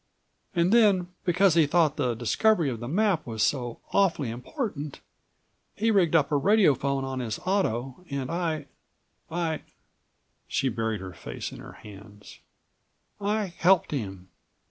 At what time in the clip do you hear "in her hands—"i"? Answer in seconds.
11.51-13.45